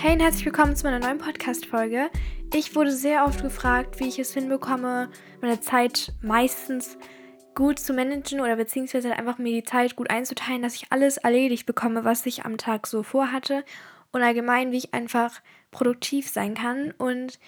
[0.00, 2.08] Hey und herzlich willkommen zu meiner neuen Podcast-Folge.
[2.54, 6.96] Ich wurde sehr oft gefragt, wie ich es hinbekomme, meine Zeit meistens
[7.56, 11.66] gut zu managen oder beziehungsweise einfach mir die Zeit gut einzuteilen, dass ich alles erledigt
[11.66, 13.64] bekomme, was ich am Tag so vorhatte
[14.12, 15.40] und allgemein, wie ich einfach
[15.72, 16.92] produktiv sein kann.
[16.92, 17.40] Und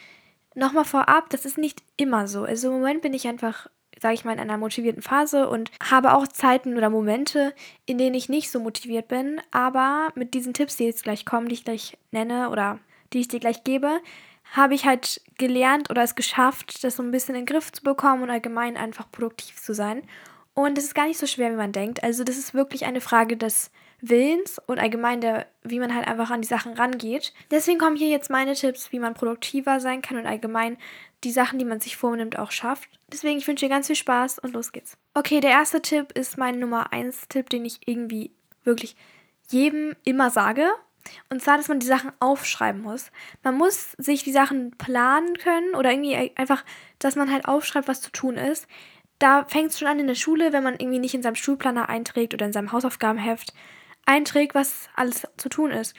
[0.56, 2.42] nochmal vorab, das ist nicht immer so.
[2.42, 3.68] Also im Moment bin ich einfach
[4.00, 7.54] sage ich mal, in einer motivierten Phase und habe auch Zeiten oder Momente,
[7.86, 9.40] in denen ich nicht so motiviert bin.
[9.50, 12.78] Aber mit diesen Tipps, die jetzt gleich kommen, die ich gleich nenne oder
[13.12, 14.00] die ich dir gleich gebe,
[14.52, 17.82] habe ich halt gelernt oder es geschafft, das so ein bisschen in den Griff zu
[17.82, 20.02] bekommen und allgemein einfach produktiv zu sein.
[20.54, 22.02] Und es ist gar nicht so schwer, wie man denkt.
[22.02, 23.70] Also das ist wirklich eine Frage des
[24.02, 27.32] Willens und allgemein der, wie man halt einfach an die Sachen rangeht.
[27.50, 30.78] Deswegen kommen hier jetzt meine Tipps, wie man produktiver sein kann und allgemein
[31.24, 32.88] die Sachen, die man sich vornimmt, auch schafft.
[33.12, 34.96] Deswegen, ich wünsche dir ganz viel Spaß und los geht's.
[35.14, 38.32] Okay, der erste Tipp ist mein Nummer 1 Tipp, den ich irgendwie
[38.64, 38.96] wirklich
[39.48, 40.66] jedem immer sage.
[41.28, 43.10] Und zwar, dass man die Sachen aufschreiben muss.
[43.42, 46.64] Man muss sich die Sachen planen können oder irgendwie einfach,
[46.98, 48.66] dass man halt aufschreibt, was zu tun ist.
[49.18, 51.88] Da fängt es schon an in der Schule, wenn man irgendwie nicht in seinem Schulplaner
[51.88, 53.52] einträgt oder in seinem Hausaufgabenheft
[54.06, 55.94] einträgt, was alles zu tun ist.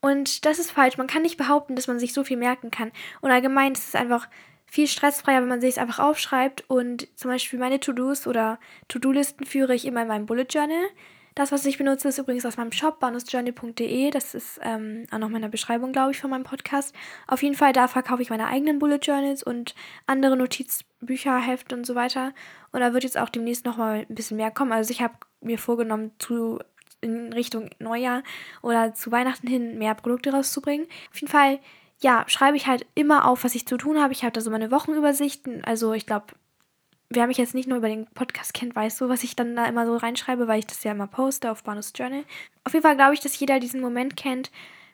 [0.00, 0.96] Und das ist falsch.
[0.96, 2.92] Man kann nicht behaupten, dass man sich so viel merken kann.
[3.20, 4.28] Und allgemein ist es einfach
[4.66, 6.64] viel stressfreier, wenn man sich es einfach aufschreibt.
[6.68, 10.88] Und zum Beispiel meine To-Dos oder To-Do-Listen führe ich immer in meinem Bullet Journal.
[11.34, 14.10] Das, was ich benutze, ist übrigens aus meinem Shop, bonusjourney.de.
[14.10, 16.92] Das ist ähm, auch noch in der Beschreibung, glaube ich, von meinem Podcast.
[17.28, 21.86] Auf jeden Fall, da verkaufe ich meine eigenen Bullet Journals und andere Notizbücher, Hefte und
[21.86, 22.32] so weiter.
[22.72, 24.72] Und da wird jetzt auch demnächst nochmal ein bisschen mehr kommen.
[24.72, 26.58] Also ich habe mir vorgenommen, zu
[27.00, 28.22] in Richtung Neujahr
[28.62, 30.86] oder zu Weihnachten hin mehr Produkte rauszubringen.
[31.10, 31.60] Auf jeden Fall,
[32.00, 34.12] ja, schreibe ich halt immer auf, was ich zu tun habe.
[34.12, 35.64] Ich habe da so meine Wochenübersichten.
[35.64, 36.26] Also ich glaube,
[37.10, 39.66] wer mich jetzt nicht nur über den Podcast kennt, weiß so, was ich dann da
[39.66, 42.24] immer so reinschreibe, weil ich das ja immer poste auf Bonus Journal.
[42.64, 44.50] Auf jeden Fall glaube ich, dass jeder diesen Moment kennt,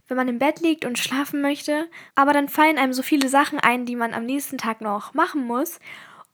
[0.06, 1.88] wenn man im Bett liegt und schlafen möchte.
[2.14, 5.46] Aber dann fallen einem so viele Sachen ein, die man am nächsten Tag noch machen
[5.46, 5.80] muss.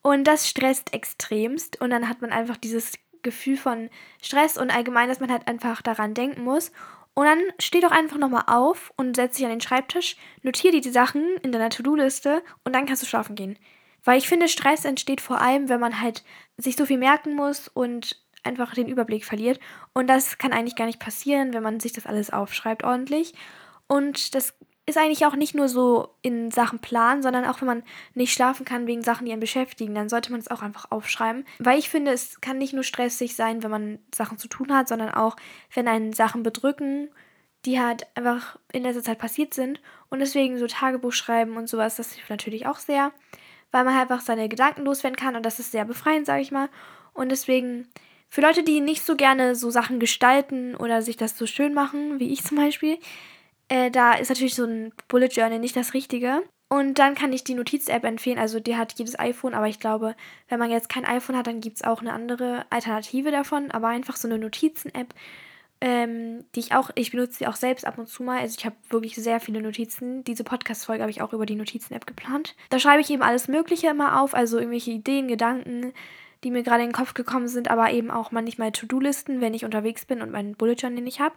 [0.02, 1.80] Und das stresst extremst.
[1.80, 3.90] Und dann hat man einfach dieses Gefühl von
[4.22, 6.72] Stress und allgemein, dass man halt einfach daran denken muss.
[7.14, 10.90] Und dann steh doch einfach nochmal auf und setz dich an den Schreibtisch, notiere die
[10.90, 13.58] Sachen in deiner To-Do-Liste und dann kannst du schlafen gehen.
[14.04, 16.24] Weil ich finde, Stress entsteht vor allem, wenn man halt
[16.56, 19.60] sich so viel merken muss und einfach den Überblick verliert.
[19.92, 23.34] Und das kann eigentlich gar nicht passieren, wenn man sich das alles aufschreibt ordentlich.
[23.86, 24.54] Und das
[24.90, 27.82] ist eigentlich auch nicht nur so in Sachen Plan, sondern auch wenn man
[28.14, 31.46] nicht schlafen kann wegen Sachen, die einen beschäftigen, dann sollte man es auch einfach aufschreiben.
[31.58, 34.88] Weil ich finde, es kann nicht nur stressig sein, wenn man Sachen zu tun hat,
[34.88, 35.36] sondern auch,
[35.74, 37.08] wenn einen Sachen bedrücken,
[37.64, 39.80] die halt einfach in letzter Zeit passiert sind.
[40.08, 43.12] Und deswegen so Tagebuch schreiben und sowas, das hilft natürlich auch sehr,
[43.70, 46.50] weil man halt einfach seine Gedanken loswerden kann und das ist sehr befreiend, sage ich
[46.50, 46.68] mal.
[47.12, 47.88] Und deswegen
[48.28, 52.20] für Leute, die nicht so gerne so Sachen gestalten oder sich das so schön machen,
[52.20, 52.98] wie ich zum Beispiel,
[53.70, 56.42] äh, da ist natürlich so ein Bullet Journal nicht das Richtige.
[56.68, 58.38] Und dann kann ich die Notiz-App empfehlen.
[58.38, 60.14] Also die hat jedes iPhone, aber ich glaube,
[60.48, 63.70] wenn man jetzt kein iPhone hat, dann gibt es auch eine andere Alternative davon.
[63.70, 65.14] Aber einfach so eine Notizen-App,
[65.80, 68.40] ähm, die ich auch, ich benutze sie auch selbst ab und zu mal.
[68.40, 70.24] Also ich habe wirklich sehr viele Notizen.
[70.24, 72.56] Diese Podcast-Folge habe ich auch über die Notizen-App geplant.
[72.70, 75.92] Da schreibe ich eben alles Mögliche immer auf, also irgendwelche Ideen, Gedanken,
[76.42, 79.64] die mir gerade in den Kopf gekommen sind, aber eben auch manchmal To-Do-Listen, wenn ich
[79.64, 81.34] unterwegs bin und meinen Bullet Journal nicht habe.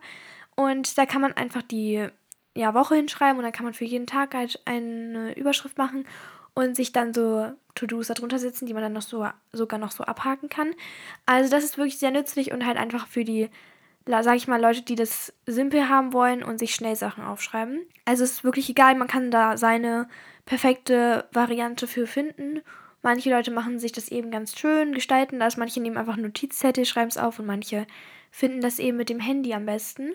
[0.56, 2.08] Und da kann man einfach die
[2.56, 6.06] ja, Woche hinschreiben und dann kann man für jeden Tag halt eine Überschrift machen
[6.53, 10.03] und sich dann so To-Dos darunter setzen, die man dann noch so sogar noch so
[10.03, 10.74] abhaken kann.
[11.25, 13.50] Also das ist wirklich sehr nützlich und halt einfach für die,
[14.06, 17.81] sag ich mal, Leute, die das simpel haben wollen und sich schnell Sachen aufschreiben.
[18.06, 20.08] Also es ist wirklich egal, man kann da seine
[20.46, 22.62] perfekte Variante für finden.
[23.02, 27.09] Manche Leute machen sich das eben ganz schön, gestalten das, manche nehmen einfach Notizzettel, schreiben
[27.09, 27.88] es auf und manche
[28.30, 30.14] finden das eben mit dem Handy am besten.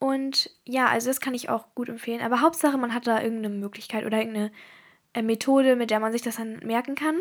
[0.00, 2.22] Und ja, also das kann ich auch gut empfehlen.
[2.22, 4.50] Aber Hauptsache, man hat da irgendeine Möglichkeit oder irgendeine
[5.12, 7.20] äh, Methode, mit der man sich das dann merken kann.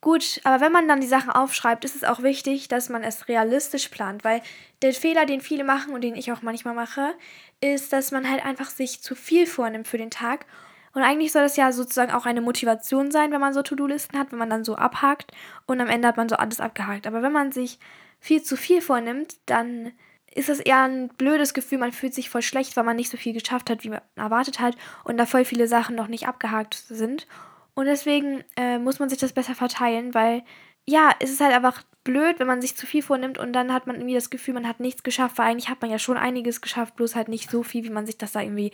[0.00, 3.28] Gut, aber wenn man dann die Sachen aufschreibt, ist es auch wichtig, dass man es
[3.28, 4.40] realistisch plant, weil
[4.80, 7.14] der Fehler, den viele machen und den ich auch manchmal mache,
[7.60, 10.46] ist, dass man halt einfach sich zu viel vornimmt für den Tag.
[10.94, 14.32] Und eigentlich soll das ja sozusagen auch eine Motivation sein, wenn man so To-Do-Listen hat,
[14.32, 15.32] wenn man dann so abhakt
[15.66, 17.06] und am Ende hat man so alles abgehakt.
[17.06, 17.78] Aber wenn man sich
[18.20, 19.92] viel zu viel vornimmt, dann
[20.34, 21.78] ist das eher ein blödes Gefühl.
[21.78, 24.60] Man fühlt sich voll schlecht, weil man nicht so viel geschafft hat, wie man erwartet
[24.60, 27.26] hat und da voll viele Sachen noch nicht abgehakt sind.
[27.74, 30.42] Und deswegen äh, muss man sich das besser verteilen, weil
[30.84, 33.86] ja, es ist halt einfach blöd, wenn man sich zu viel vornimmt und dann hat
[33.86, 36.60] man irgendwie das Gefühl, man hat nichts geschafft, weil eigentlich hat man ja schon einiges
[36.60, 38.72] geschafft, bloß halt nicht so viel, wie man sich das da irgendwie,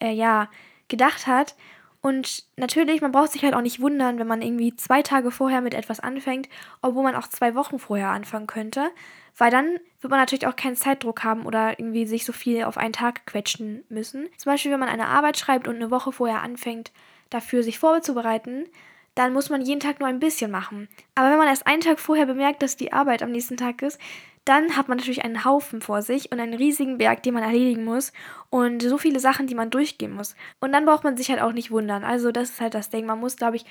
[0.00, 0.48] äh, ja,
[0.88, 1.54] gedacht hat.
[2.00, 5.60] Und natürlich, man braucht sich halt auch nicht wundern, wenn man irgendwie zwei Tage vorher
[5.60, 6.48] mit etwas anfängt,
[6.80, 8.90] obwohl man auch zwei Wochen vorher anfangen könnte.
[9.36, 12.78] weil dann wird man natürlich auch keinen Zeitdruck haben oder irgendwie sich so viel auf
[12.78, 14.28] einen Tag quetschen müssen.
[14.36, 16.92] Zum Beispiel, wenn man eine Arbeit schreibt und eine Woche vorher anfängt,
[17.28, 18.66] dafür sich vorzubereiten,
[19.14, 20.88] dann muss man jeden Tag nur ein bisschen machen.
[21.14, 24.00] Aber wenn man erst einen Tag vorher bemerkt, dass die Arbeit am nächsten Tag ist,
[24.44, 27.84] dann hat man natürlich einen Haufen vor sich und einen riesigen Berg, den man erledigen
[27.84, 28.12] muss
[28.48, 30.34] und so viele Sachen, die man durchgehen muss.
[30.60, 32.04] Und dann braucht man sich halt auch nicht wundern.
[32.04, 33.04] Also das ist halt das Ding.
[33.04, 33.66] Man muss, glaube ich,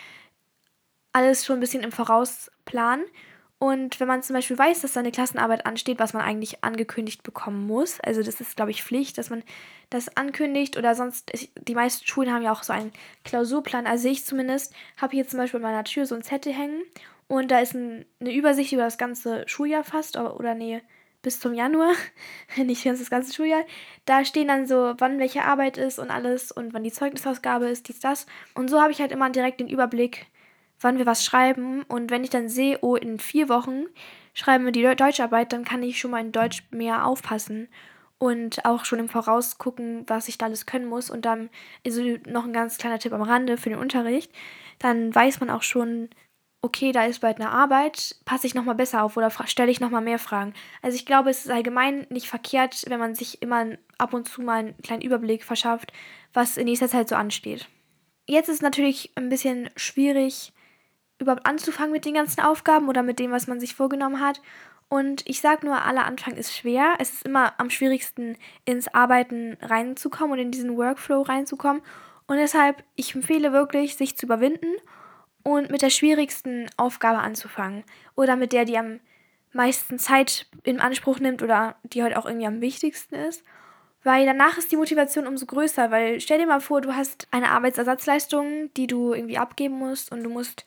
[1.12, 3.04] alles schon ein bisschen im Voraus planen.
[3.60, 7.24] Und wenn man zum Beispiel weiß, dass da eine Klassenarbeit ansteht, was man eigentlich angekündigt
[7.24, 9.44] bekommen muss, also das ist, glaube ich, Pflicht, dass man
[9.90, 11.34] das ankündigt oder sonst,
[11.68, 12.94] die meisten Schulen haben ja auch so einen
[13.26, 16.84] Klausurplan, also ich zumindest, habe hier zum Beispiel an meiner Tür so ein Zettel hängen
[17.28, 20.82] und da ist ein, eine Übersicht über das ganze Schuljahr fast, oder nee,
[21.22, 21.94] bis zum Januar,
[22.56, 23.66] nicht ganz das ganze Schuljahr.
[24.06, 27.90] Da stehen dann so, wann welche Arbeit ist und alles und wann die Zeugnisausgabe ist,
[27.90, 28.26] dies, das.
[28.56, 30.28] Und so habe ich halt immer direkt den Überblick,
[30.80, 31.84] wann wir was schreiben.
[31.84, 33.86] Und wenn ich dann sehe, oh, in vier Wochen
[34.34, 37.68] schreiben wir die Deutscharbeit, dann kann ich schon mal in Deutsch mehr aufpassen
[38.18, 41.10] und auch schon im Voraus gucken, was ich da alles können muss.
[41.10, 41.50] Und dann
[41.84, 44.32] ist also noch ein ganz kleiner Tipp am Rande für den Unterricht.
[44.78, 46.10] Dann weiß man auch schon,
[46.62, 50.02] okay, da ist bald eine Arbeit, passe ich nochmal besser auf oder stelle ich nochmal
[50.02, 50.54] mehr Fragen.
[50.82, 54.42] Also ich glaube, es ist allgemein nicht verkehrt, wenn man sich immer ab und zu
[54.42, 55.94] mal einen kleinen Überblick verschafft,
[56.34, 57.70] was in nächster Zeit so ansteht.
[58.28, 60.52] Jetzt ist natürlich ein bisschen schwierig,
[61.20, 64.42] überhaupt anzufangen mit den ganzen Aufgaben oder mit dem, was man sich vorgenommen hat.
[64.90, 66.96] Und ich sage nur, aller Anfang ist schwer.
[66.98, 71.84] Es ist immer am schwierigsten, ins Arbeiten reinzukommen und in diesen Workflow reinzukommen.
[72.26, 74.74] Und deshalb, ich empfehle wirklich, sich zu überwinden
[75.44, 77.84] und mit der schwierigsten Aufgabe anzufangen
[78.16, 79.00] oder mit der, die am
[79.54, 83.44] meisten Zeit in Anspruch nimmt oder die halt auch irgendwie am wichtigsten ist.
[84.04, 87.50] Weil danach ist die Motivation umso größer, weil stell dir mal vor, du hast eine
[87.50, 90.64] Arbeitsersatzleistung, die du irgendwie abgeben musst und du musst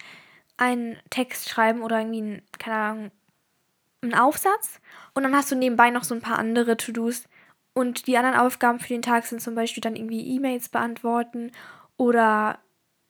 [0.63, 3.11] einen Text schreiben oder irgendwie einen, keine Ahnung,
[4.03, 4.81] einen Aufsatz.
[5.15, 7.25] Und dann hast du nebenbei noch so ein paar andere To-Dos.
[7.75, 11.53] Und die anderen Aufgaben für den Tag sind zum Beispiel dann irgendwie E-Mails beantworten
[11.97, 12.59] oder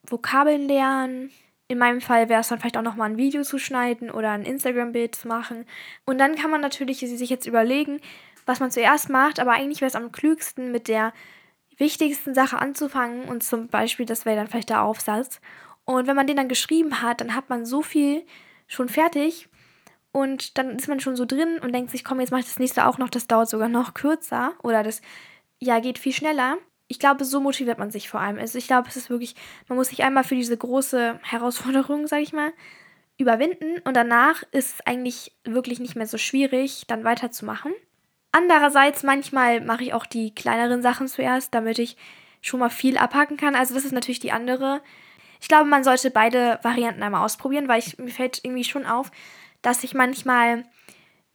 [0.03, 1.31] Vokabeln lernen,
[1.67, 4.43] in meinem Fall wäre es dann vielleicht auch nochmal ein Video zu schneiden oder ein
[4.43, 5.65] Instagram-Bild zu machen.
[6.05, 7.99] Und dann kann man natürlich sich jetzt überlegen,
[8.45, 11.13] was man zuerst macht, aber eigentlich wäre es am klügsten, mit der
[11.77, 13.25] wichtigsten Sache anzufangen.
[13.25, 15.39] Und zum Beispiel, das wäre dann vielleicht der Aufsatz.
[15.85, 18.25] Und wenn man den dann geschrieben hat, dann hat man so viel
[18.67, 19.49] schon fertig
[20.11, 22.59] und dann ist man schon so drin und denkt sich, komm, jetzt mache ich das
[22.59, 25.01] nächste auch noch, das dauert sogar noch kürzer oder das
[25.59, 26.57] ja geht viel schneller
[26.93, 28.37] ich glaube, so motiviert man sich vor allem.
[28.37, 29.35] Also ich glaube, es ist wirklich,
[29.67, 32.53] man muss sich einmal für diese große Herausforderung, sag ich mal,
[33.17, 37.73] überwinden und danach ist es eigentlich wirklich nicht mehr so schwierig, dann weiterzumachen.
[38.31, 41.97] Andererseits, manchmal mache ich auch die kleineren Sachen zuerst, damit ich
[42.41, 43.55] schon mal viel abhaken kann.
[43.55, 44.81] Also das ist natürlich die andere.
[45.43, 49.11] Ich glaube, man sollte beide Varianten einmal ausprobieren, weil ich, mir fällt irgendwie schon auf,
[49.61, 50.63] dass ich manchmal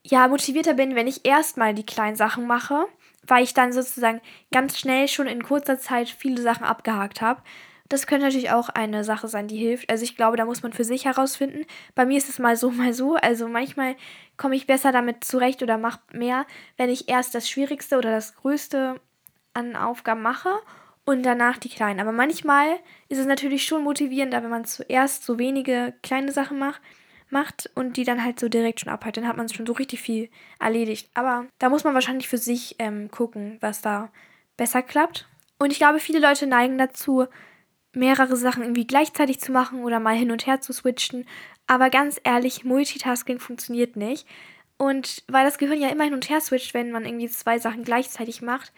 [0.02, 2.86] ja motivierter bin, wenn ich erstmal die kleinen Sachen mache
[3.28, 4.20] weil ich dann sozusagen
[4.50, 7.42] ganz schnell schon in kurzer Zeit viele Sachen abgehakt habe.
[7.88, 9.90] Das könnte natürlich auch eine Sache sein, die hilft.
[9.90, 11.64] Also ich glaube, da muss man für sich herausfinden.
[11.94, 13.14] Bei mir ist es mal so, mal so.
[13.14, 13.96] Also manchmal
[14.36, 16.46] komme ich besser damit zurecht oder mache mehr,
[16.76, 19.00] wenn ich erst das Schwierigste oder das Größte
[19.54, 20.50] an Aufgaben mache
[21.08, 22.00] und danach die kleinen.
[22.00, 22.68] Aber manchmal
[23.08, 26.82] ist es natürlich schon motivierender, wenn man zuerst so wenige kleine Sachen macht
[27.30, 30.02] macht und die dann halt so direkt schon abhält, dann hat man schon so richtig
[30.02, 30.28] viel
[30.60, 31.10] erledigt.
[31.14, 34.10] Aber da muss man wahrscheinlich für sich ähm, gucken, was da
[34.58, 35.26] besser klappt.
[35.58, 37.26] Und ich glaube, viele Leute neigen dazu,
[37.92, 41.26] mehrere Sachen irgendwie gleichzeitig zu machen oder mal hin und her zu switchen.
[41.66, 44.26] Aber ganz ehrlich, Multitasking funktioniert nicht.
[44.76, 47.82] Und weil das Gehirn ja immer hin und her switcht, wenn man irgendwie zwei Sachen
[47.82, 48.72] gleichzeitig macht,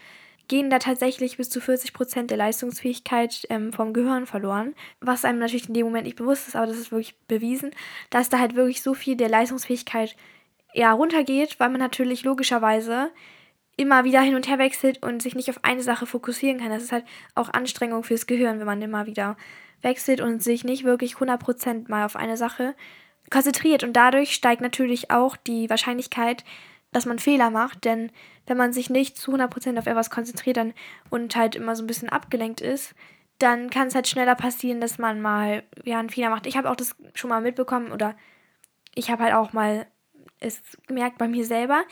[0.50, 4.75] gehen da tatsächlich bis zu 40 Prozent der Leistungsfähigkeit ähm, vom Gehirn verloren.
[5.00, 7.71] Was einem natürlich in dem Moment nicht bewusst ist, aber das ist wirklich bewiesen,
[8.11, 10.16] dass da halt wirklich so viel der Leistungsfähigkeit
[10.75, 13.12] ja, runtergeht, weil man natürlich logischerweise
[13.76, 16.71] immer wieder hin und her wechselt und sich nicht auf eine Sache fokussieren kann.
[16.71, 17.04] Das ist halt
[17.37, 19.37] auch Anstrengung fürs Gehirn, wenn man immer wieder
[19.83, 22.75] wechselt und sich nicht wirklich 100% mal auf eine Sache
[23.30, 23.85] konzentriert.
[23.85, 26.45] Und dadurch steigt natürlich auch die Wahrscheinlichkeit,
[26.92, 28.11] dass man Fehler macht, denn
[28.47, 30.75] wenn man sich nicht zu 100% auf etwas konzentriert dann,
[31.09, 32.94] und halt immer so ein bisschen abgelenkt ist,
[33.38, 36.47] dann kann es halt schneller passieren, dass man mal ja, einen Fehler macht.
[36.47, 38.14] Ich habe auch das schon mal mitbekommen oder
[38.94, 39.87] ich habe halt auch mal
[40.40, 41.82] es gemerkt bei mir selber,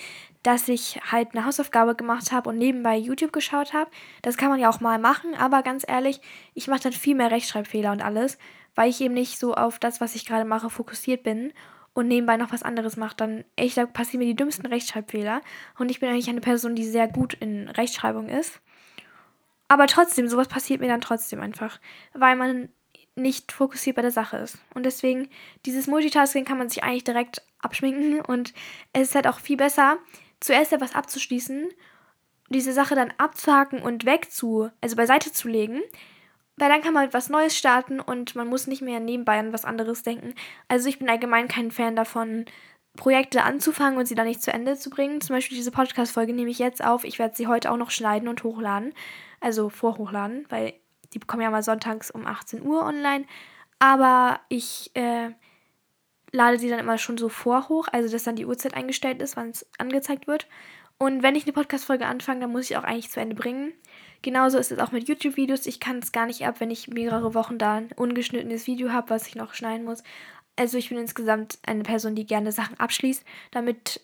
[0.43, 3.91] dass ich halt eine Hausaufgabe gemacht habe und nebenbei YouTube geschaut habe.
[4.23, 6.21] Das kann man ja auch mal machen, aber ganz ehrlich,
[6.55, 8.39] ich mache dann viel mehr Rechtschreibfehler und alles,
[8.75, 11.53] weil ich eben nicht so auf das, was ich gerade mache, fokussiert bin
[11.99, 15.41] und nebenbei noch was anderes macht, dann echt, da passieren mir die dümmsten Rechtschreibfehler.
[15.81, 18.61] Und ich bin eigentlich eine Person, die sehr gut in Rechtschreibung ist.
[19.67, 21.81] Aber trotzdem, sowas passiert mir dann trotzdem einfach.
[22.15, 22.69] Weil man
[23.17, 24.59] nicht fokussiert bei der Sache ist.
[24.75, 25.29] Und deswegen,
[25.67, 28.55] dieses Multitasking kann man sich eigentlich direkt abschminken und
[28.93, 29.99] es ist halt auch viel besser,
[30.39, 31.67] zuerst etwas abzuschließen,
[32.49, 35.81] diese Sache dann abzuhaken und wegzu, also beiseite zu legen,
[36.59, 39.65] weil dann kann man was Neues starten und man muss nicht mehr nebenbei an was
[39.65, 40.35] anderes denken.
[40.69, 42.47] Also ich bin allgemein kein Fan davon,
[42.97, 45.21] Projekte anzufangen und sie dann nicht zu Ende zu bringen.
[45.21, 47.05] Zum Beispiel diese Podcast-Folge nehme ich jetzt auf.
[47.05, 48.93] Ich werde sie heute auch noch schneiden und hochladen.
[49.41, 50.75] Also vorhochladen, weil
[51.15, 53.25] die bekommen ja mal sonntags um 18 Uhr online.
[53.79, 55.31] Aber ich äh,
[56.33, 59.37] lade sie dann immer schon so vor hoch, also dass dann die Uhrzeit eingestellt ist,
[59.37, 60.49] wann es angezeigt wird.
[60.99, 63.73] Und wenn ich eine Podcast-Folge anfange, dann muss ich auch eigentlich zu Ende bringen.
[64.23, 65.67] Genauso ist es auch mit YouTube-Videos.
[65.67, 69.11] Ich kann es gar nicht ab, wenn ich mehrere Wochen da ein ungeschnittenes Video habe,
[69.11, 70.03] was ich noch schneiden muss.
[70.57, 74.01] Also ich bin insgesamt eine Person, die gerne Sachen abschließt, damit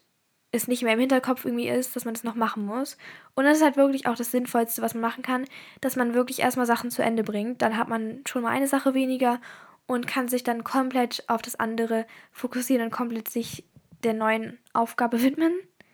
[0.52, 2.96] es nicht mehr im Hinterkopf irgendwie ist, dass man das noch machen muss.
[3.34, 5.46] Und das ist halt wirklich auch das Sinnvollste, was man machen kann,
[5.80, 7.60] dass man wirklich erstmal Sachen zu Ende bringt.
[7.60, 9.40] Dann hat man schon mal eine Sache weniger
[9.86, 13.64] und kann sich dann komplett auf das andere fokussieren und komplett sich
[14.04, 15.52] der neuen Aufgabe widmen,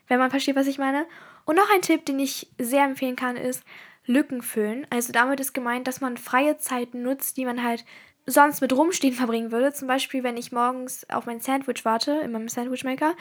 [0.09, 1.07] wenn man versteht, was ich meine.
[1.47, 3.65] Und noch ein Tipp, den ich sehr empfehlen kann, ist
[4.07, 4.87] Lücken füllen.
[4.91, 7.85] Also damit ist gemeint, dass man freie Zeiten nutzt, die man halt
[8.27, 9.73] sonst mit Rumstehen verbringen würde.
[9.73, 13.15] Zum Beispiel, wenn ich morgens auf mein Sandwich warte, in meinem Sandwichmaker,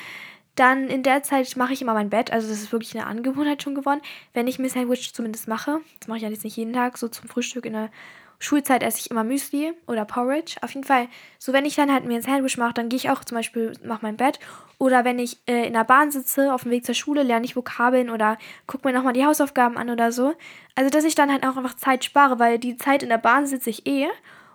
[0.55, 2.31] dann in der Zeit mache ich immer mein Bett.
[2.31, 4.01] Also das ist wirklich eine Angewohnheit schon geworden.
[4.33, 7.07] Wenn ich mir Sandwich zumindest mache, das mache ich ja jetzt nicht jeden Tag, so
[7.07, 7.91] zum Frühstück in der
[8.39, 10.55] Schulzeit esse ich immer Müsli oder Porridge.
[10.61, 13.09] Auf jeden Fall, so wenn ich dann halt mir ein Sandwich mache, dann gehe ich
[13.09, 14.39] auch zum Beispiel, mache mein Bett.
[14.77, 17.57] Oder wenn ich äh, in der Bahn sitze, auf dem Weg zur Schule, lerne ich
[17.57, 20.33] Vokabeln oder gucke mir nochmal die Hausaufgaben an oder so.
[20.75, 23.45] Also, dass ich dann halt auch einfach Zeit spare, weil die Zeit in der Bahn
[23.45, 24.07] sitze ich eh.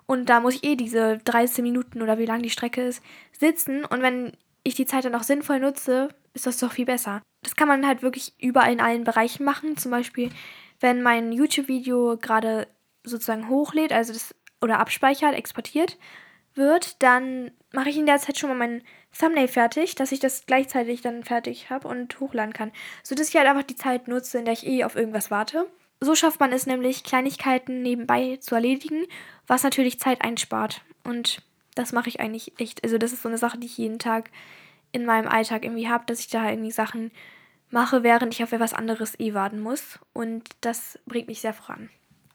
[0.06, 3.02] Und da muss ich eh diese 13 Minuten oder wie lang die Strecke ist,
[3.38, 3.84] sitzen.
[3.84, 7.22] Und wenn ich die Zeit dann auch sinnvoll nutze, ist das doch viel besser.
[7.42, 9.76] Das kann man halt wirklich überall in allen Bereichen machen.
[9.76, 10.30] Zum Beispiel,
[10.80, 12.66] wenn mein YouTube-Video gerade
[13.04, 15.98] sozusagen hochlädt, also das oder abspeichert, exportiert
[16.54, 18.82] wird, dann mache ich in der Zeit schon mal mein
[19.18, 22.72] Thumbnail fertig, dass ich das gleichzeitig dann fertig habe und hochladen kann.
[23.02, 25.66] So dass ich halt einfach die Zeit nutze, in der ich eh auf irgendwas warte.
[26.00, 29.06] So schafft man es nämlich, Kleinigkeiten nebenbei zu erledigen,
[29.46, 30.82] was natürlich Zeit einspart.
[31.02, 31.42] Und
[31.74, 32.84] das mache ich eigentlich echt.
[32.84, 34.30] Also das ist so eine Sache, die ich jeden Tag
[34.92, 37.10] in meinem Alltag irgendwie habe, dass ich da irgendwie Sachen
[37.70, 39.98] mache, während ich auf etwas anderes eh warten muss.
[40.12, 41.90] Und das bringt mich sehr voran.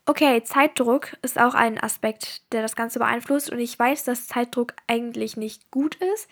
[0.09, 3.51] Okay, Zeitdruck ist auch ein Aspekt, der das Ganze beeinflusst.
[3.51, 6.27] Und ich weiß, dass Zeitdruck eigentlich nicht gut ist.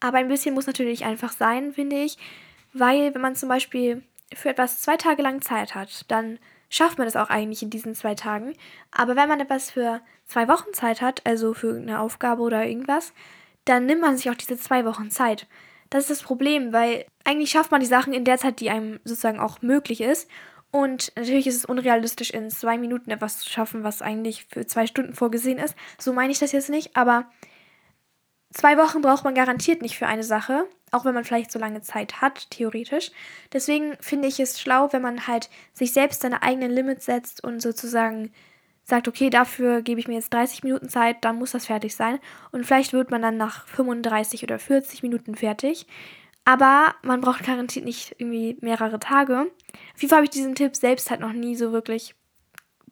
[0.00, 2.18] Aber ein bisschen muss natürlich einfach sein, finde ich.
[2.72, 4.02] Weil, wenn man zum Beispiel
[4.34, 7.94] für etwas zwei Tage lang Zeit hat, dann schafft man das auch eigentlich in diesen
[7.94, 8.54] zwei Tagen.
[8.90, 13.12] Aber wenn man etwas für zwei Wochen Zeit hat, also für eine Aufgabe oder irgendwas,
[13.66, 15.46] dann nimmt man sich auch diese zwei Wochen Zeit.
[15.90, 18.98] Das ist das Problem, weil eigentlich schafft man die Sachen in der Zeit, die einem
[19.04, 20.28] sozusagen auch möglich ist.
[20.70, 24.86] Und natürlich ist es unrealistisch, in zwei Minuten etwas zu schaffen, was eigentlich für zwei
[24.86, 25.76] Stunden vorgesehen ist.
[25.98, 27.30] So meine ich das jetzt nicht, aber
[28.52, 31.82] zwei Wochen braucht man garantiert nicht für eine Sache, auch wenn man vielleicht so lange
[31.82, 33.10] Zeit hat, theoretisch.
[33.52, 37.60] Deswegen finde ich es schlau, wenn man halt sich selbst seine eigenen Limits setzt und
[37.60, 38.32] sozusagen
[38.84, 42.20] sagt, okay, dafür gebe ich mir jetzt 30 Minuten Zeit, dann muss das fertig sein.
[42.52, 45.86] Und vielleicht wird man dann nach 35 oder 40 Minuten fertig.
[46.48, 49.50] Aber man braucht garantiert nicht irgendwie mehrere Tage.
[49.94, 52.14] Auf jeden Fall habe ich diesen Tipp selbst halt noch nie so wirklich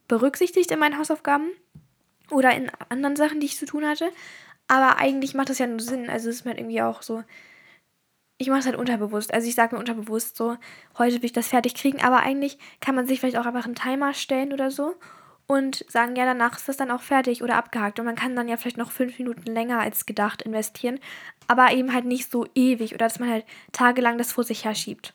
[0.08, 1.50] berücksichtigt in meinen Hausaufgaben
[2.32, 4.10] oder in anderen Sachen, die ich zu tun hatte.
[4.66, 6.10] Aber eigentlich macht das ja nur Sinn.
[6.10, 7.22] Also es ist mir halt irgendwie auch so.
[8.38, 9.32] Ich mache es halt unterbewusst.
[9.32, 10.56] Also ich sage mir unterbewusst so,
[10.98, 12.02] heute will ich das fertig kriegen.
[12.02, 14.96] Aber eigentlich kann man sich vielleicht auch einfach einen Timer stellen oder so
[15.46, 17.98] und sagen, ja, danach ist das dann auch fertig oder abgehakt.
[17.98, 21.00] Und man kann dann ja vielleicht noch fünf Minuten länger als gedacht investieren,
[21.48, 24.74] aber eben halt nicht so ewig oder dass man halt tagelang das vor sich her
[24.74, 25.14] schiebt.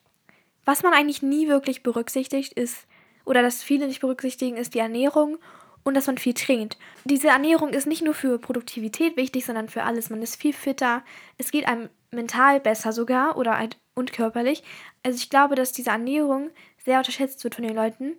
[0.65, 2.86] Was man eigentlich nie wirklich berücksichtigt ist,
[3.29, 5.38] oder dass viele nicht berücksichtigen, ist die Ernährung
[5.83, 6.77] und dass man viel trinkt.
[7.05, 10.09] Diese Ernährung ist nicht nur für Produktivität wichtig, sondern für alles.
[10.09, 11.03] Man ist viel fitter,
[11.38, 14.63] es geht einem mental besser sogar oder halt und körperlich.
[15.03, 16.50] Also ich glaube, dass diese Ernährung
[16.83, 18.13] sehr unterschätzt wird von den Leuten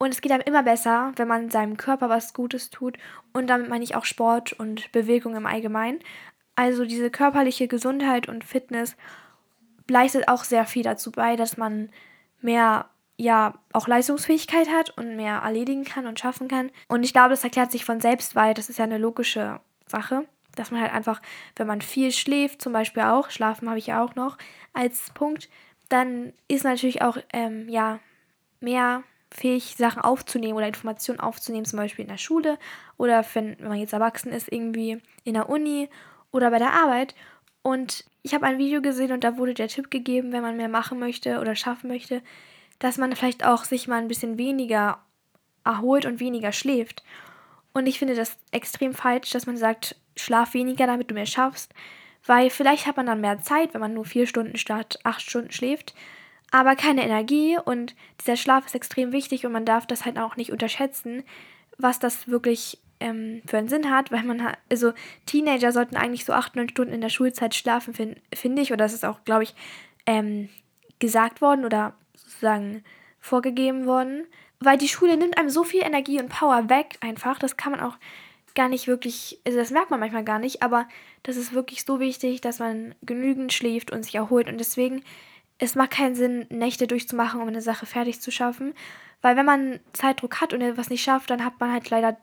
[0.00, 2.96] und es geht einem immer besser, wenn man seinem Körper was Gutes tut.
[3.34, 5.98] Und damit meine ich auch Sport und Bewegung im Allgemeinen.
[6.56, 8.96] Also diese körperliche Gesundheit und Fitness
[9.90, 11.90] leistet auch sehr viel dazu bei, dass man
[12.40, 12.88] mehr,
[13.18, 16.70] ja, auch Leistungsfähigkeit hat und mehr erledigen kann und schaffen kann.
[16.88, 20.24] Und ich glaube, das erklärt sich von selbst, weil das ist ja eine logische Sache,
[20.56, 21.20] dass man halt einfach,
[21.56, 24.38] wenn man viel schläft, zum Beispiel auch, schlafen habe ich ja auch noch
[24.72, 25.50] als Punkt,
[25.90, 27.98] dann ist natürlich auch, ähm, ja,
[28.60, 29.02] mehr
[29.32, 32.58] fähig, Sachen aufzunehmen oder Informationen aufzunehmen, zum Beispiel in der Schule
[32.96, 35.88] oder wenn, wenn man jetzt erwachsen ist, irgendwie in der Uni
[36.32, 37.14] oder bei der Arbeit.
[37.62, 40.68] Und ich habe ein Video gesehen und da wurde der Tipp gegeben, wenn man mehr
[40.68, 42.22] machen möchte oder schaffen möchte,
[42.78, 44.98] dass man vielleicht auch sich mal ein bisschen weniger
[45.64, 47.02] erholt und weniger schläft.
[47.72, 51.72] Und ich finde das extrem falsch, dass man sagt, schlaf weniger, damit du mehr schaffst.
[52.26, 55.52] Weil vielleicht hat man dann mehr Zeit, wenn man nur vier Stunden statt acht Stunden
[55.52, 55.94] schläft,
[56.50, 57.58] aber keine Energie.
[57.62, 61.22] Und dieser Schlaf ist extrem wichtig und man darf das halt auch nicht unterschätzen,
[61.78, 64.92] was das wirklich ähm, für einen Sinn hat, weil man hat, also
[65.26, 68.72] Teenager sollten eigentlich so acht, neun Stunden in der Schulzeit schlafen, finde find ich.
[68.72, 69.54] Oder das ist auch, glaube ich,
[70.06, 70.48] ähm,
[70.98, 72.84] gesagt worden oder sozusagen
[73.20, 74.26] vorgegeben worden.
[74.60, 77.38] Weil die Schule nimmt einem so viel Energie und Power weg einfach.
[77.38, 77.96] Das kann man auch
[78.54, 80.86] gar nicht wirklich, also das merkt man manchmal gar nicht, aber
[81.22, 84.48] das ist wirklich so wichtig, dass man genügend schläft und sich erholt.
[84.48, 85.02] Und deswegen,
[85.60, 88.74] es macht keinen Sinn, Nächte durchzumachen, um eine Sache fertig zu schaffen.
[89.20, 92.16] Weil wenn man Zeitdruck hat und etwas nicht schafft, dann hat man halt leider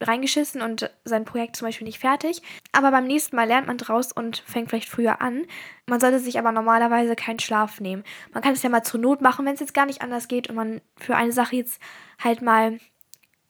[0.00, 2.42] reingeschissen und sein Projekt zum Beispiel nicht fertig.
[2.72, 5.46] Aber beim nächsten Mal lernt man draus und fängt vielleicht früher an.
[5.86, 8.04] Man sollte sich aber normalerweise keinen Schlaf nehmen.
[8.32, 10.48] Man kann es ja mal zur Not machen, wenn es jetzt gar nicht anders geht
[10.48, 11.80] und man für eine Sache jetzt
[12.22, 12.78] halt mal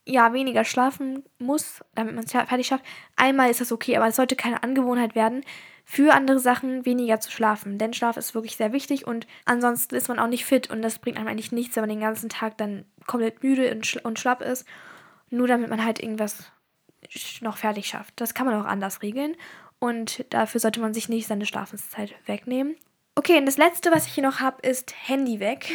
[0.06, 2.84] ja, weniger schlafen muss, damit man es fertig schafft.
[3.16, 5.44] Einmal ist das okay, aber es sollte keine Angewohnheit werden,
[5.84, 7.78] für andere Sachen weniger zu schlafen.
[7.78, 10.98] Denn Schlaf ist wirklich sehr wichtig und ansonsten ist man auch nicht fit und das
[10.98, 14.18] bringt einem eigentlich nichts, wenn man den ganzen Tag dann komplett müde und, schl und
[14.18, 14.66] schlapp ist
[15.34, 16.50] nur damit man halt irgendwas
[17.40, 18.14] noch fertig schafft.
[18.20, 19.36] Das kann man auch anders regeln
[19.78, 22.76] und dafür sollte man sich nicht seine Schlafenszeit wegnehmen.
[23.16, 25.70] Okay, und das letzte, was ich hier noch habe, ist Handy weg.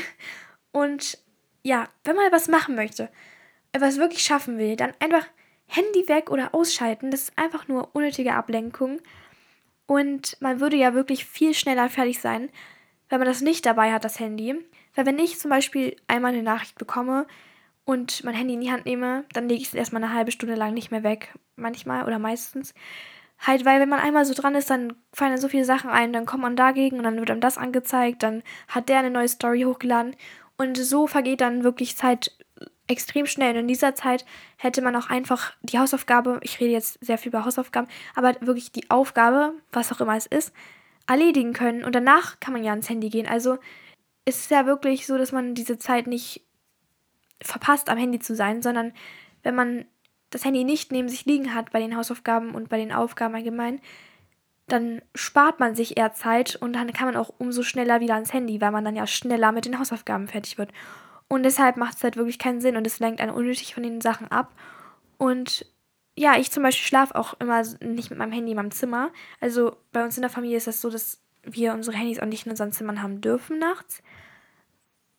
[0.72, 1.18] Und
[1.64, 3.10] ja, wenn man etwas machen möchte,
[3.72, 5.26] etwas wirklich schaffen will, dann einfach
[5.68, 7.12] Handy weg oder ausschalten.
[7.12, 9.02] Das ist einfach nur unnötige Ablenkung.
[9.86, 12.50] Und man würde ja wirklich viel schneller fertig sein,
[13.10, 14.56] wenn man das nicht dabei hat, das Handy.
[14.96, 17.26] Weil wenn ich zum Beispiel einmal eine Nachricht bekomme,
[17.90, 20.54] und mein Handy in die Hand nehme, dann lege ich es erstmal eine halbe Stunde
[20.54, 21.34] lang nicht mehr weg.
[21.56, 22.76] Manchmal oder meistens.
[23.40, 26.14] Halt, weil wenn man einmal so dran ist, dann fallen dann so viele Sachen ein,
[26.14, 29.28] dann kommt man dagegen und dann wird einem das angezeigt, dann hat der eine neue
[29.28, 30.16] Story hochgeladen
[30.56, 32.38] und so vergeht dann wirklich Zeit
[32.90, 33.54] extrem schnell.
[33.54, 34.26] Und in dieser Zeit
[34.58, 38.72] hätte man auch einfach die Hausaufgabe, ich rede jetzt sehr viel über Hausaufgaben, aber wirklich
[38.72, 40.54] die Aufgabe, was auch immer es ist,
[41.08, 41.84] erledigen können.
[41.84, 43.28] Und danach kann man ja ans Handy gehen.
[43.28, 43.58] Also
[44.26, 46.42] ist es ja wirklich so, dass man diese Zeit nicht
[47.42, 48.92] verpasst, am Handy zu sein, sondern
[49.44, 49.86] wenn man
[50.30, 53.80] das Handy nicht neben sich liegen hat bei den Hausaufgaben und bei den Aufgaben allgemein,
[54.68, 58.34] dann spart man sich eher Zeit und dann kann man auch umso schneller wieder ans
[58.34, 60.72] Handy, weil man dann ja schneller mit den Hausaufgaben fertig wird.
[61.30, 64.02] Und deshalb macht es halt wirklich keinen Sinn und es lenkt einen unnötig von den
[64.02, 64.52] Sachen ab.
[65.18, 65.66] Und
[66.18, 69.12] ja, ich zum Beispiel schlafe auch immer nicht mit meinem Handy in meinem Zimmer.
[69.40, 72.46] Also bei uns in der Familie ist das so, dass wir unsere Handys auch nicht
[72.46, 74.04] in unseren Zimmern haben dürfen nachts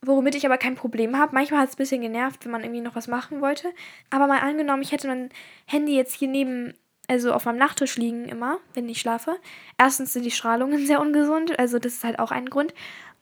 [0.03, 1.35] womit ich aber kein Problem habe.
[1.35, 3.73] Manchmal hat es ein bisschen genervt, wenn man irgendwie noch was machen wollte.
[4.09, 5.31] Aber mal angenommen, ich hätte mein
[5.66, 6.75] Handy jetzt hier neben,
[7.11, 9.37] also auf meinem Nachttisch liegen immer, wenn ich schlafe.
[9.77, 12.73] Erstens sind die Strahlungen sehr ungesund, also das ist halt auch ein Grund.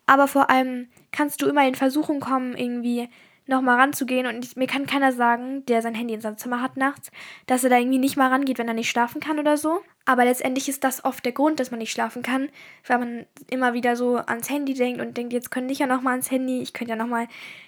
[0.04, 3.08] Aber vor allem kannst du immer in Versuchung kommen, irgendwie
[3.46, 4.26] nochmal ranzugehen.
[4.26, 7.10] Und ich, mir kann keiner sagen, der sein Handy in seinem Zimmer hat nachts,
[7.46, 9.80] dass er da irgendwie nicht mal rangeht, wenn er nicht schlafen kann oder so.
[10.04, 12.50] Aber letztendlich ist das oft der Grund, dass man nicht schlafen kann,
[12.86, 16.12] weil man immer wieder so ans Handy denkt und denkt, jetzt könnte ich ja nochmal
[16.12, 17.26] ans Handy, ich könnte ja nochmal,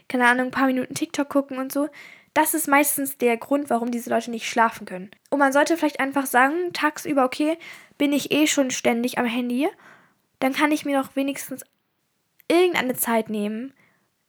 [0.08, 1.88] keine Ahnung, ein paar Minuten TikTok gucken und so.
[2.34, 5.10] Das ist meistens der Grund, warum diese Leute nicht schlafen können.
[5.30, 7.58] Und man sollte vielleicht einfach sagen, tagsüber, okay,
[7.98, 9.68] bin ich eh schon ständig am Handy,
[10.38, 11.64] dann kann ich mir doch wenigstens
[12.48, 13.74] irgendeine Zeit nehmen,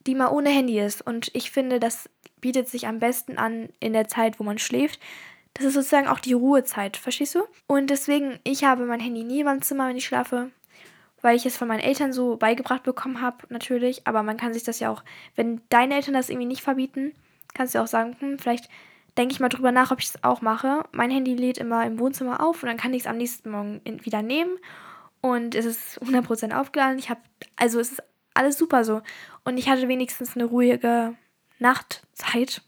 [0.06, 1.06] die mal ohne Handy ist.
[1.06, 2.10] Und ich finde, das
[2.40, 5.00] bietet sich am besten an in der Zeit, wo man schläft.
[5.54, 7.44] Das ist sozusagen auch die Ruhezeit, verstehst du?
[7.68, 10.52] Und deswegen, ich habe mein Handy nie beim Zimmer, wenn ich schlafe,
[11.22, 14.08] weil ich es von meinen Eltern so beigebracht bekommen habe, natürlich.
[14.08, 15.04] Aber man kann sich das ja auch,
[15.36, 17.14] wenn deine Eltern das irgendwie nicht verbieten,
[17.54, 18.70] kannst du auch sagen, hm, vielleicht
[19.18, 20.84] denke ich mal drüber nach, ob ich es auch mache.
[20.92, 23.82] Mein Handy lädt immer im Wohnzimmer auf und dann kann ich es am nächsten Morgen
[23.86, 24.58] wieder nehmen.
[25.22, 26.98] Und es ist 100% aufgeladen.
[26.98, 27.22] Ich habe,
[27.56, 29.02] also es ist alles super so.
[29.44, 31.16] Und ich hatte wenigstens eine ruhige
[31.60, 32.62] Nachtzeit,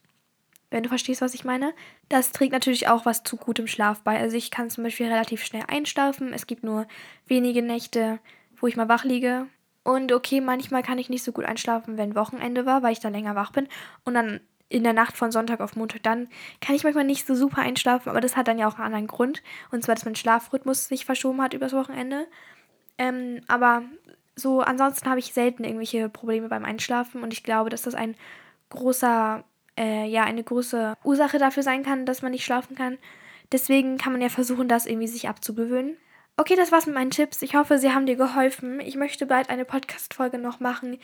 [0.69, 1.73] wenn du verstehst, was ich meine.
[2.09, 4.19] Das trägt natürlich auch was zu gutem Schlaf bei.
[4.19, 6.33] Also ich kann zum Beispiel relativ schnell einschlafen.
[6.33, 6.87] Es gibt nur
[7.25, 8.19] wenige Nächte,
[8.57, 9.47] wo ich mal wach liege.
[9.83, 13.13] Und okay, manchmal kann ich nicht so gut einschlafen, wenn Wochenende war, weil ich dann
[13.13, 13.67] länger wach bin.
[14.05, 16.27] Und dann in der Nacht von Sonntag auf Montag, dann
[16.61, 19.07] kann ich manchmal nicht so super einschlafen, aber das hat dann ja auch einen anderen
[19.07, 19.43] Grund.
[19.71, 22.27] Und zwar, dass mein Schlafrhythmus sich verschoben hat übers Wochenende.
[22.97, 23.83] Ähm, aber
[24.35, 28.15] so, ansonsten habe ich selten irgendwelche Probleme beim Einschlafen und ich glaube, dass das ein
[28.69, 29.43] großer,
[29.77, 32.97] äh, ja, eine große Ursache dafür sein kann, dass man nicht schlafen kann.
[33.51, 35.97] Deswegen kann man ja versuchen, das irgendwie sich abzugewöhnen.
[36.35, 37.43] Okay, das war's mit meinen Tipps.
[37.43, 38.79] Ich hoffe, sie haben dir geholfen.
[38.79, 40.97] Ich möchte bald eine Podcast-Folge noch machen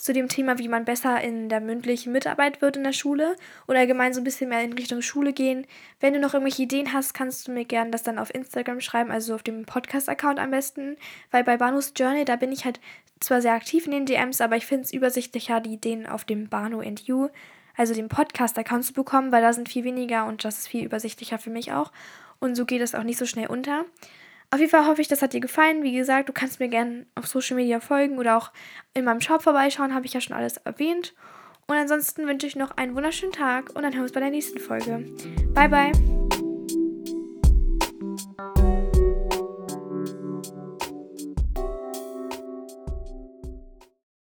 [0.00, 3.36] zu dem Thema, wie man besser in der mündlichen Mitarbeit wird in der Schule
[3.68, 5.66] oder allgemein so ein bisschen mehr in Richtung Schule gehen.
[6.00, 9.10] Wenn du noch irgendwelche Ideen hast, kannst du mir gerne das dann auf Instagram schreiben,
[9.10, 10.96] also auf dem Podcast-Account am besten,
[11.30, 12.80] weil bei Banus Journey, da bin ich halt
[13.20, 16.48] zwar sehr aktiv in den DMs, aber ich finde es übersichtlicher, die Ideen auf dem
[16.48, 17.28] Banu and You
[17.76, 21.38] also den Podcast-Account zu bekommen, weil da sind viel weniger und das ist viel übersichtlicher
[21.38, 21.92] für mich auch.
[22.38, 23.86] Und so geht es auch nicht so schnell unter.
[24.52, 25.82] Auf jeden Fall hoffe ich, das hat dir gefallen.
[25.82, 28.50] Wie gesagt, du kannst mir gerne auf Social Media folgen oder auch
[28.94, 31.14] in meinem Shop vorbeischauen, habe ich ja schon alles erwähnt.
[31.68, 34.30] Und ansonsten wünsche ich noch einen wunderschönen Tag und dann hören wir uns bei der
[34.30, 35.04] nächsten Folge.
[35.54, 36.19] Bye, bye.